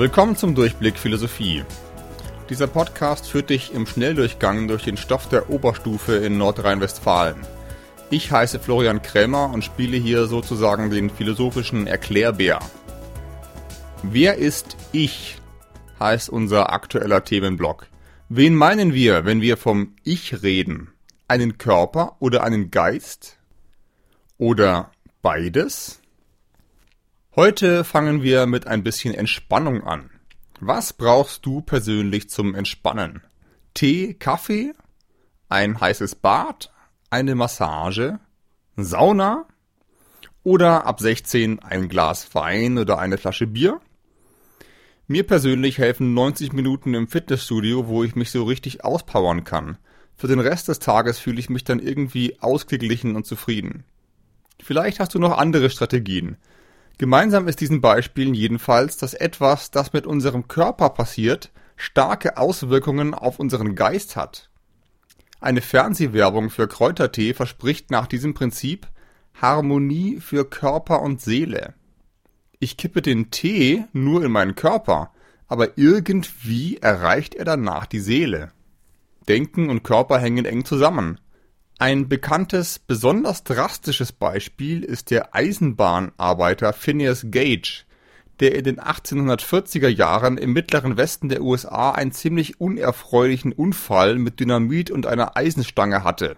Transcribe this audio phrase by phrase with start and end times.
[0.00, 1.62] Willkommen zum Durchblick Philosophie.
[2.48, 7.36] Dieser Podcast führt dich im Schnelldurchgang durch den Stoff der Oberstufe in Nordrhein-Westfalen.
[8.08, 12.60] Ich heiße Florian Krämer und spiele hier sozusagen den philosophischen Erklärbär.
[14.02, 15.36] Wer ist ich?
[16.00, 17.86] heißt unser aktueller Themenblock.
[18.30, 20.94] Wen meinen wir, wenn wir vom Ich reden?
[21.28, 23.36] Einen Körper oder einen Geist?
[24.38, 25.99] Oder beides?
[27.36, 30.10] Heute fangen wir mit ein bisschen Entspannung an.
[30.58, 33.22] Was brauchst du persönlich zum Entspannen?
[33.72, 34.72] Tee, Kaffee,
[35.48, 36.72] ein heißes Bad,
[37.08, 38.18] eine Massage,
[38.76, 39.46] Sauna
[40.42, 43.80] oder ab 16 ein Glas Wein oder eine Flasche Bier?
[45.06, 49.78] Mir persönlich helfen 90 Minuten im Fitnessstudio, wo ich mich so richtig auspowern kann.
[50.16, 53.84] Für den Rest des Tages fühle ich mich dann irgendwie ausgeglichen und zufrieden.
[54.60, 56.36] Vielleicht hast du noch andere Strategien.
[57.00, 63.38] Gemeinsam ist diesen Beispielen jedenfalls, dass etwas, das mit unserem Körper passiert, starke Auswirkungen auf
[63.38, 64.50] unseren Geist hat.
[65.40, 68.86] Eine Fernsehwerbung für Kräutertee verspricht nach diesem Prinzip
[69.40, 71.72] Harmonie für Körper und Seele.
[72.58, 75.10] Ich kippe den Tee nur in meinen Körper,
[75.48, 78.52] aber irgendwie erreicht er danach die Seele.
[79.26, 81.18] Denken und Körper hängen eng zusammen.
[81.80, 87.84] Ein bekanntes, besonders drastisches Beispiel ist der Eisenbahnarbeiter Phineas Gage,
[88.38, 94.40] der in den 1840er Jahren im mittleren Westen der USA einen ziemlich unerfreulichen Unfall mit
[94.40, 96.36] Dynamit und einer Eisenstange hatte,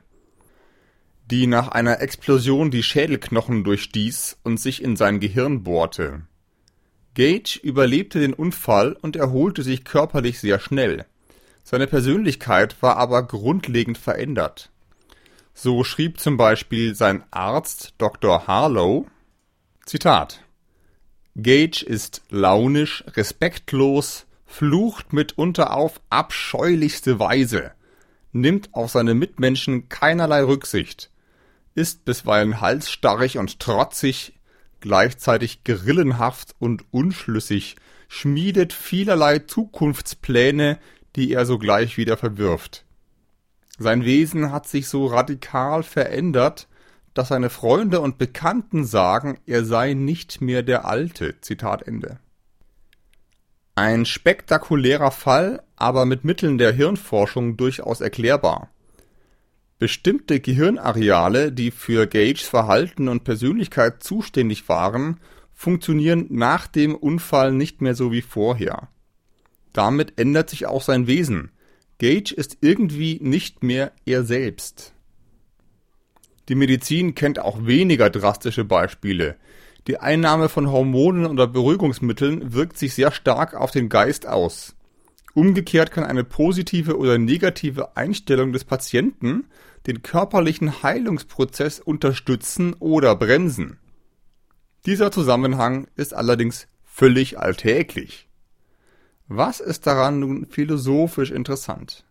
[1.29, 6.23] die nach einer Explosion die Schädelknochen durchstieß und sich in sein Gehirn bohrte.
[7.15, 11.05] Gage überlebte den Unfall und erholte sich körperlich sehr schnell.
[11.65, 14.72] Seine Persönlichkeit war aber grundlegend verändert.
[15.55, 18.47] So schrieb zum Beispiel sein Arzt Dr.
[18.47, 19.07] Harlow,
[19.85, 20.43] Zitat
[21.35, 27.73] Gage ist launisch, respektlos, flucht mitunter auf abscheulichste Weise,
[28.33, 31.11] nimmt auf seine Mitmenschen keinerlei Rücksicht,
[31.75, 34.35] ist bisweilen halsstarrig und trotzig,
[34.81, 37.77] gleichzeitig grillenhaft und unschlüssig,
[38.09, 40.79] schmiedet vielerlei Zukunftspläne,
[41.17, 42.85] die er sogleich wieder verwirft.
[43.83, 46.69] Sein Wesen hat sich so radikal verändert,
[47.15, 51.41] dass seine Freunde und Bekannten sagen, er sei nicht mehr der Alte.
[51.41, 52.21] Zitat Ende.
[53.75, 58.71] Ein spektakulärer Fall, aber mit Mitteln der Hirnforschung durchaus erklärbar.
[59.81, 65.19] Bestimmte Gehirnareale, die für Gages Verhalten und Persönlichkeit zuständig waren,
[65.53, 68.91] funktionieren nach dem Unfall nicht mehr so wie vorher.
[69.73, 71.51] Damit ändert sich auch sein Wesen.
[71.99, 74.93] Gage ist irgendwie nicht mehr er selbst.
[76.49, 79.37] Die Medizin kennt auch weniger drastische Beispiele.
[79.87, 84.75] Die Einnahme von Hormonen oder Beruhigungsmitteln wirkt sich sehr stark auf den Geist aus.
[85.35, 89.47] Umgekehrt kann eine positive oder negative Einstellung des Patienten
[89.87, 93.79] den körperlichen Heilungsprozess unterstützen oder bremsen.
[94.87, 98.29] Dieser Zusammenhang ist allerdings völlig alltäglich.
[99.29, 102.05] Was ist daran nun philosophisch interessant?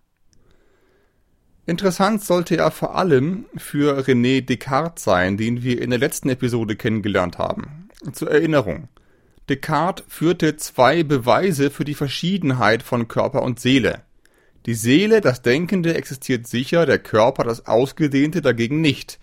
[1.66, 6.75] Interessant sollte er vor allem für René Descartes sein, den wir in der letzten Episode
[6.75, 7.89] kennengelernt haben.
[8.11, 8.88] Zur Erinnerung.
[9.47, 14.01] Descartes führte zwei Beweise für die Verschiedenheit von Körper und Seele.
[14.66, 19.19] Die Seele, das Denkende, existiert sicher, der Körper, das Ausgedehnte, dagegen nicht.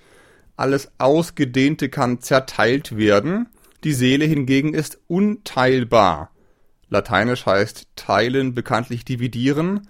[0.56, 3.48] Alles Ausgedehnte kann zerteilt werden,
[3.84, 6.32] die Seele hingegen ist unteilbar.
[6.91, 9.88] Lateinisch heißt teilen bekanntlich dividieren,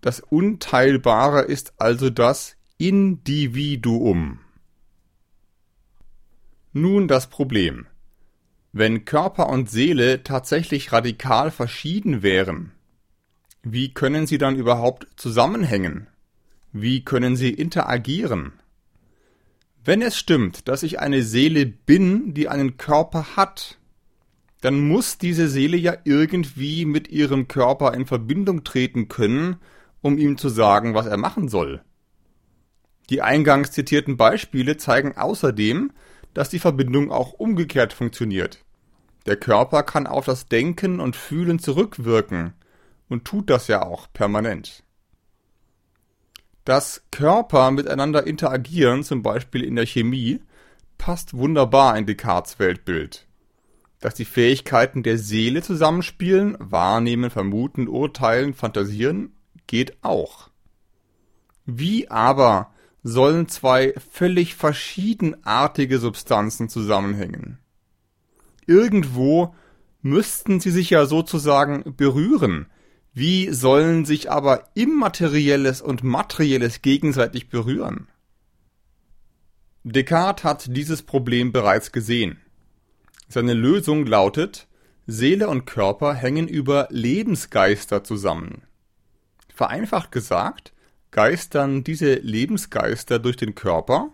[0.00, 4.40] das Unteilbare ist also das Individuum.
[6.72, 7.86] Nun das Problem.
[8.72, 12.72] Wenn Körper und Seele tatsächlich radikal verschieden wären,
[13.62, 16.08] wie können sie dann überhaupt zusammenhängen?
[16.72, 18.52] Wie können sie interagieren?
[19.84, 23.78] Wenn es stimmt, dass ich eine Seele bin, die einen Körper hat,
[24.66, 29.56] dann muss diese Seele ja irgendwie mit ihrem Körper in Verbindung treten können
[30.06, 31.82] um ihm zu sagen, was er machen soll.
[33.10, 35.92] Die eingangs zitierten Beispiele zeigen außerdem,
[36.32, 38.64] dass die Verbindung auch umgekehrt funktioniert.
[39.26, 42.54] Der Körper kann auf das Denken und Fühlen zurückwirken
[43.08, 44.84] und tut das ja auch permanent.
[46.64, 50.40] Dass Körper miteinander interagieren, zum Beispiel in der Chemie,
[50.98, 53.26] passt wunderbar in Descartes Weltbild.
[54.00, 59.34] Dass die Fähigkeiten der Seele zusammenspielen, wahrnehmen, vermuten, urteilen, fantasieren,
[59.66, 60.50] geht auch.
[61.64, 62.72] Wie aber
[63.02, 67.58] sollen zwei völlig verschiedenartige Substanzen zusammenhängen?
[68.66, 69.54] Irgendwo
[70.02, 72.66] müssten sie sich ja sozusagen berühren.
[73.12, 78.08] Wie sollen sich aber Immaterielles und Materielles gegenseitig berühren?
[79.84, 82.40] Descartes hat dieses Problem bereits gesehen.
[83.28, 84.68] Seine Lösung lautet,
[85.06, 88.62] Seele und Körper hängen über Lebensgeister zusammen.
[89.54, 90.72] Vereinfacht gesagt,
[91.10, 94.10] geistern diese Lebensgeister durch den Körper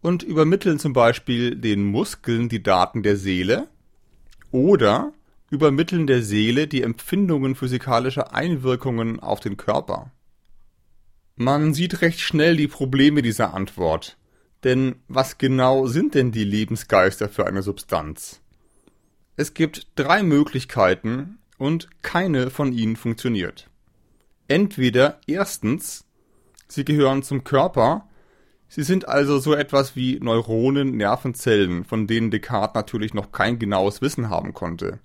[0.00, 3.68] und übermitteln zum Beispiel den Muskeln die Daten der Seele
[4.50, 5.12] oder
[5.50, 10.10] übermitteln der Seele die Empfindungen physikalischer Einwirkungen auf den Körper.
[11.36, 14.16] Man sieht recht schnell die Probleme dieser Antwort.
[14.62, 18.40] Denn was genau sind denn die Lebensgeister für eine Substanz?
[19.36, 23.68] Es gibt drei Möglichkeiten und keine von ihnen funktioniert.
[24.46, 26.04] Entweder erstens,
[26.68, 28.08] sie gehören zum Körper,
[28.68, 34.02] sie sind also so etwas wie Neuronen, Nervenzellen, von denen Descartes natürlich noch kein genaues
[34.02, 35.00] Wissen haben konnte.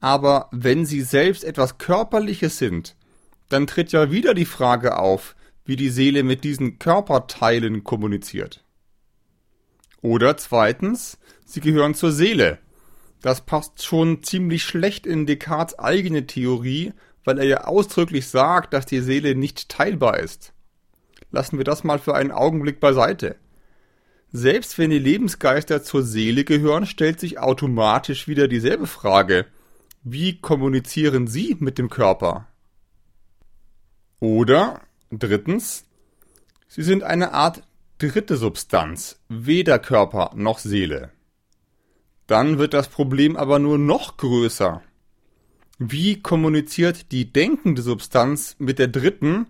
[0.00, 2.96] Aber wenn sie selbst etwas Körperliches sind,
[3.48, 8.64] dann tritt ja wieder die Frage auf, wie die Seele mit diesen Körperteilen kommuniziert.
[10.00, 12.58] Oder zweitens, sie gehören zur Seele.
[13.22, 16.92] Das passt schon ziemlich schlecht in Descartes eigene Theorie,
[17.24, 20.52] weil er ja ausdrücklich sagt, dass die Seele nicht teilbar ist.
[21.30, 23.36] Lassen wir das mal für einen Augenblick beiseite.
[24.30, 29.46] Selbst wenn die Lebensgeister zur Seele gehören, stellt sich automatisch wieder dieselbe Frage.
[30.02, 32.46] Wie kommunizieren sie mit dem Körper?
[34.20, 35.86] Oder drittens,
[36.66, 37.62] sie sind eine Art
[37.98, 41.10] dritte Substanz, weder Körper noch Seele.
[42.28, 44.82] Dann wird das Problem aber nur noch größer.
[45.78, 49.46] Wie kommuniziert die denkende Substanz mit der dritten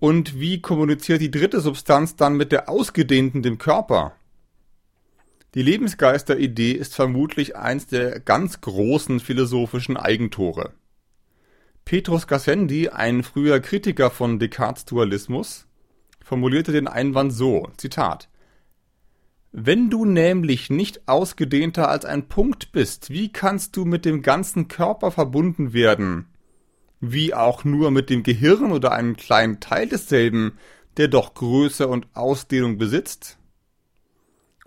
[0.00, 4.16] und wie kommuniziert die dritte Substanz dann mit der ausgedehnten dem Körper?
[5.54, 10.72] Die Lebensgeister-Idee ist vermutlich eins der ganz großen philosophischen Eigentore.
[11.84, 15.66] Petrus Gassendi, ein früher Kritiker von Descartes Dualismus,
[16.24, 18.29] formulierte den Einwand so, Zitat,
[19.52, 24.68] wenn du nämlich nicht ausgedehnter als ein Punkt bist, wie kannst du mit dem ganzen
[24.68, 26.26] Körper verbunden werden?
[27.00, 30.58] Wie auch nur mit dem Gehirn oder einem kleinen Teil desselben,
[30.96, 33.38] der doch Größe und Ausdehnung besitzt?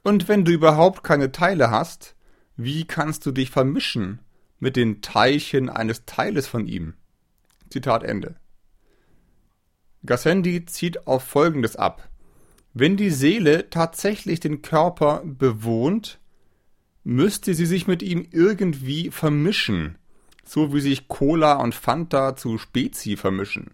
[0.03, 2.15] Und wenn du überhaupt keine Teile hast,
[2.57, 4.19] wie kannst du dich vermischen
[4.59, 6.95] mit den Teilchen eines Teiles von ihm?
[7.69, 8.35] Zitat Ende.
[10.05, 12.09] Gassendi zieht auf Folgendes ab.
[12.73, 16.19] Wenn die Seele tatsächlich den Körper bewohnt,
[17.03, 19.97] müsste sie sich mit ihm irgendwie vermischen,
[20.43, 23.71] so wie sich Cola und Fanta zu Spezi vermischen.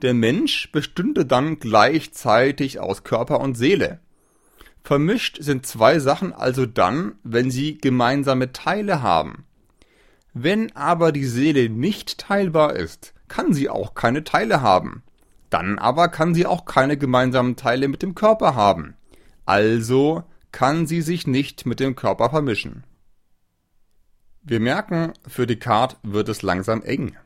[0.00, 4.00] Der Mensch bestünde dann gleichzeitig aus Körper und Seele.
[4.82, 9.44] Vermischt sind zwei Sachen also dann, wenn sie gemeinsame Teile haben.
[10.32, 15.02] Wenn aber die Seele nicht teilbar ist, kann sie auch keine Teile haben.
[15.50, 18.94] Dann aber kann sie auch keine gemeinsamen Teile mit dem Körper haben.
[19.44, 22.84] Also kann sie sich nicht mit dem Körper vermischen.
[24.42, 27.16] Wir merken, für Descartes wird es langsam eng.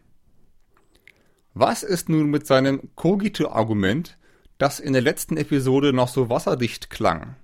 [1.55, 4.17] Was ist nun mit seinem Cogito-Argument,
[4.59, 7.37] das in der letzten Episode noch so wasserdicht klang?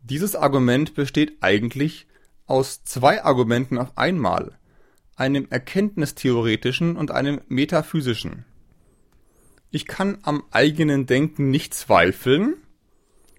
[0.00, 2.06] Dieses Argument besteht eigentlich
[2.46, 4.58] aus zwei Argumenten auf einmal,
[5.16, 8.44] einem erkenntnistheoretischen und einem metaphysischen.
[9.76, 12.54] Ich kann am eigenen Denken nicht zweifeln,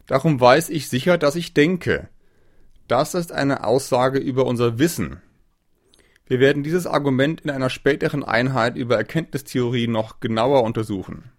[0.05, 2.09] darum weiß ich sicher, dass ich denke.
[2.87, 5.19] Das ist eine Aussage über unser Wissen.
[6.27, 11.31] Wir werden dieses Argument in einer späteren Einheit über Erkenntnistheorie noch genauer untersuchen.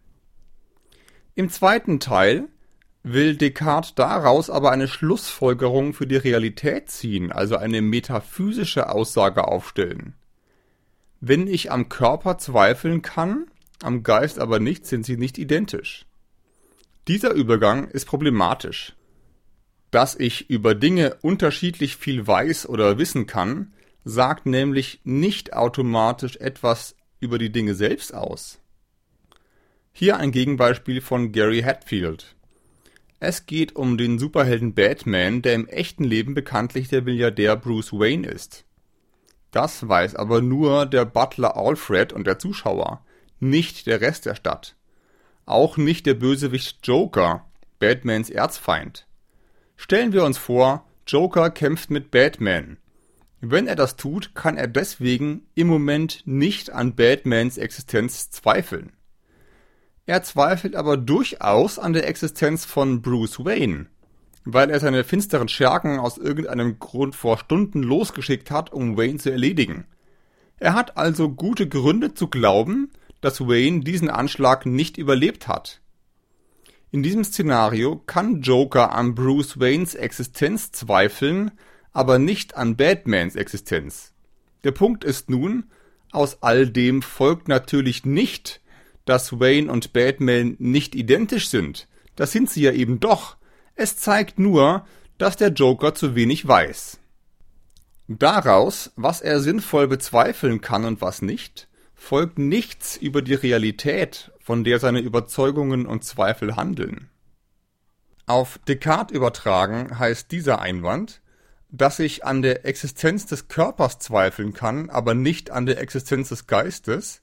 [1.37, 2.49] Im zweiten Teil
[3.05, 10.15] will Descartes daraus aber eine Schlussfolgerung für die Realität ziehen, also eine metaphysische Aussage aufstellen.
[11.21, 13.47] Wenn ich am Körper zweifeln kann,
[13.83, 16.07] am Geist aber nicht, sind sie nicht identisch.
[17.07, 18.95] Dieser Übergang ist problematisch.
[19.91, 23.73] Dass ich über Dinge unterschiedlich viel weiß oder wissen kann,
[24.05, 28.59] sagt nämlich nicht automatisch etwas über die Dinge selbst aus.
[29.93, 32.37] Hier ein Gegenbeispiel von Gary Hatfield.
[33.21, 38.29] Es geht um den Superhelden Batman, der im echten Leben bekanntlich der Milliardär Bruce Wayne
[38.29, 38.65] ist.
[39.51, 43.05] Das weiß aber nur der Butler Alfred und der Zuschauer
[43.41, 44.77] nicht der Rest der Stadt.
[45.47, 47.47] Auch nicht der Bösewicht Joker,
[47.79, 49.07] Batmans Erzfeind.
[49.77, 52.79] Stellen wir uns vor, Joker kämpft mit Batman.
[53.41, 58.93] Wenn er das tut, kann er deswegen im Moment nicht an Batmans Existenz zweifeln.
[60.07, 63.87] Er zweifelt aber durchaus an der Existenz von Bruce Wayne.
[64.51, 69.31] weil er seine finsteren Schergen aus irgendeinem Grund vor Stunden losgeschickt hat, um Wayne zu
[69.31, 69.85] erledigen.
[70.57, 72.91] Er hat also gute Gründe zu glauben,
[73.21, 75.81] dass Wayne diesen Anschlag nicht überlebt hat.
[76.91, 81.51] In diesem Szenario kann Joker an Bruce Waynes Existenz zweifeln,
[81.93, 84.15] aber nicht an Batmans Existenz.
[84.65, 85.65] Der Punkt ist nun,
[86.11, 88.61] aus all dem folgt natürlich nicht,
[89.05, 91.89] dass Wayne und Batman nicht identisch sind.
[92.17, 93.37] Das sind sie ja eben doch.
[93.75, 94.87] Es zeigt nur,
[95.19, 96.99] dass der Joker zu wenig weiß.
[98.09, 101.68] Daraus, was er sinnvoll bezweifeln kann und was nicht,
[101.99, 107.11] folgt nichts über die Realität, von der seine Überzeugungen und Zweifel handeln.
[108.25, 111.21] Auf Descartes übertragen heißt dieser Einwand,
[111.71, 116.47] dass ich an der Existenz des Körpers zweifeln kann, aber nicht an der Existenz des
[116.47, 117.21] Geistes,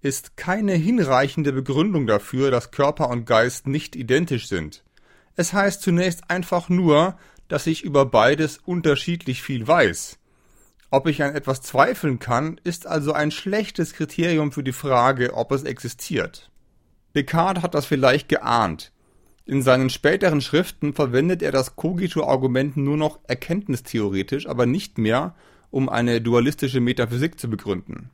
[0.00, 4.82] ist keine hinreichende Begründung dafür, dass Körper und Geist nicht identisch sind.
[5.36, 10.18] Es heißt zunächst einfach nur, dass ich über beides unterschiedlich viel weiß.
[10.92, 15.50] Ob ich an etwas zweifeln kann, ist also ein schlechtes Kriterium für die Frage, ob
[15.50, 16.50] es existiert.
[17.14, 18.92] Descartes hat das vielleicht geahnt.
[19.46, 25.34] In seinen späteren Schriften verwendet er das Cogito-Argument nur noch erkenntnistheoretisch, aber nicht mehr,
[25.70, 28.10] um eine dualistische Metaphysik zu begründen.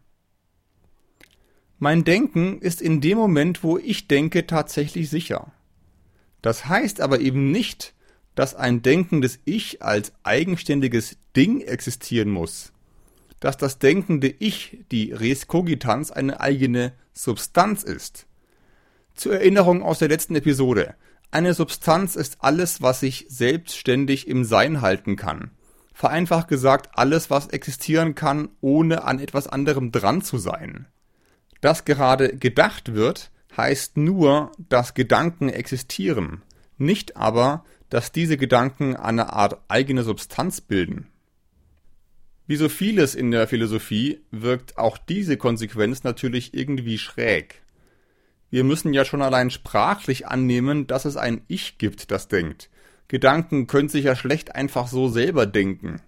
[1.80, 5.50] Mein Denken ist in dem Moment, wo ich denke, tatsächlich sicher.
[6.42, 7.94] Das heißt aber eben nicht,
[8.38, 12.72] dass ein denkendes Ich als eigenständiges Ding existieren muss,
[13.40, 18.26] dass das denkende Ich, die Res Cogitans, eine eigene Substanz ist.
[19.16, 20.94] Zur Erinnerung aus der letzten Episode.
[21.32, 25.50] Eine Substanz ist alles, was sich selbstständig im Sein halten kann.
[25.92, 30.86] Vereinfacht gesagt, alles, was existieren kann, ohne an etwas anderem dran zu sein.
[31.60, 36.42] Dass gerade gedacht wird, heißt nur, dass Gedanken existieren,
[36.76, 41.08] nicht aber, dass diese Gedanken eine Art eigene Substanz bilden.
[42.46, 47.62] Wie so vieles in der Philosophie wirkt auch diese Konsequenz natürlich irgendwie schräg.
[48.50, 52.70] Wir müssen ja schon allein sprachlich annehmen, dass es ein Ich gibt, das denkt.
[53.08, 56.00] Gedanken können sich ja schlecht einfach so selber denken.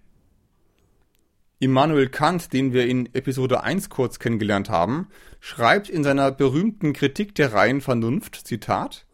[1.59, 5.09] Immanuel Kant, den wir in Episode 1 kurz kennengelernt haben,
[5.41, 9.05] schreibt in seiner berühmten Kritik der reinen Vernunft, Zitat,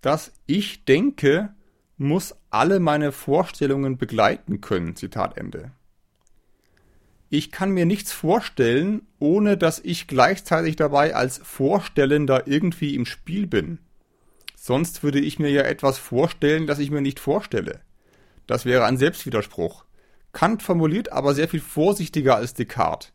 [0.00, 1.54] dass ich denke
[1.96, 4.96] muss alle meine Vorstellungen begleiten können.
[4.96, 5.72] Zitat Ende.
[7.28, 13.46] Ich kann mir nichts vorstellen, ohne dass ich gleichzeitig dabei als Vorstellender irgendwie im Spiel
[13.46, 13.78] bin.
[14.54, 17.80] Sonst würde ich mir ja etwas vorstellen, das ich mir nicht vorstelle.
[18.46, 19.84] Das wäre ein Selbstwiderspruch.
[20.32, 23.12] Kant formuliert aber sehr viel vorsichtiger als Descartes.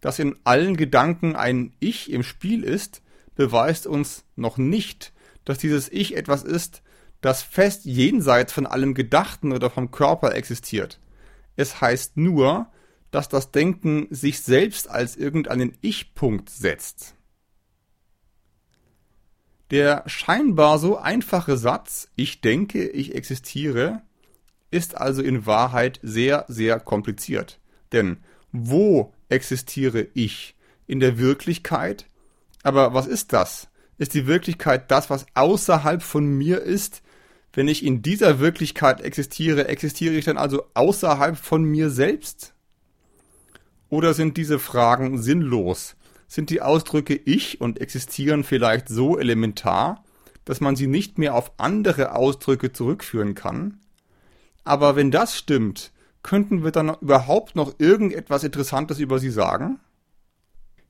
[0.00, 3.02] Dass in allen Gedanken ein Ich im Spiel ist,
[3.34, 5.12] beweist uns noch nicht,
[5.44, 6.82] dass dieses Ich etwas ist,
[7.20, 11.00] das fest jenseits von allem Gedachten oder vom Körper existiert.
[11.56, 12.68] Es heißt nur,
[13.10, 17.14] dass das Denken sich selbst als irgendeinen Ich-Punkt setzt.
[19.70, 24.02] Der scheinbar so einfache Satz Ich denke, ich existiere
[24.70, 27.58] ist also in Wahrheit sehr, sehr kompliziert.
[27.92, 28.18] Denn
[28.52, 30.56] wo existiere ich?
[30.86, 32.06] In der Wirklichkeit?
[32.62, 33.68] Aber was ist das?
[33.98, 37.02] Ist die Wirklichkeit das, was außerhalb von mir ist,
[37.58, 42.54] wenn ich in dieser Wirklichkeit existiere, existiere ich dann also außerhalb von mir selbst?
[43.88, 45.96] Oder sind diese Fragen sinnlos?
[46.28, 50.04] Sind die Ausdrücke ich und existieren vielleicht so elementar,
[50.44, 53.80] dass man sie nicht mehr auf andere Ausdrücke zurückführen kann?
[54.62, 55.90] Aber wenn das stimmt,
[56.22, 59.80] könnten wir dann überhaupt noch irgendetwas Interessantes über sie sagen?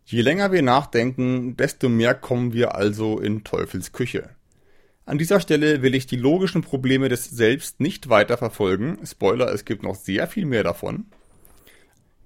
[0.04, 4.28] Je länger wir nachdenken, desto mehr kommen wir also in Teufels Küche.
[5.08, 8.98] An dieser Stelle will ich die logischen Probleme des Selbst nicht weiter verfolgen.
[9.06, 11.06] Spoiler, es gibt noch sehr viel mehr davon.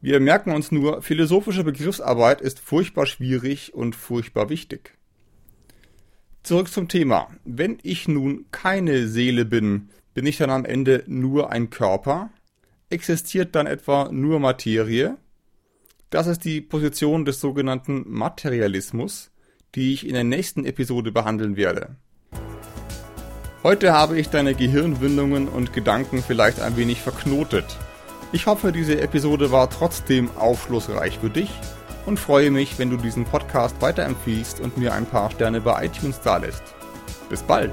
[0.00, 4.98] Wir merken uns nur, philosophische Begriffsarbeit ist furchtbar schwierig und furchtbar wichtig.
[6.42, 7.28] Zurück zum Thema.
[7.44, 12.30] Wenn ich nun keine Seele bin, bin ich dann am Ende nur ein Körper?
[12.90, 15.18] Existiert dann etwa nur Materie?
[16.10, 19.30] Das ist die Position des sogenannten Materialismus,
[19.76, 21.94] die ich in der nächsten Episode behandeln werde.
[23.64, 27.64] Heute habe ich deine Gehirnwindungen und Gedanken vielleicht ein wenig verknotet.
[28.32, 31.50] Ich hoffe, diese Episode war trotzdem aufschlussreich für dich
[32.04, 36.20] und freue mich, wenn du diesen Podcast weiterempfiehlst und mir ein paar Sterne bei iTunes
[36.20, 36.64] dalässt.
[37.28, 37.70] Bis bald!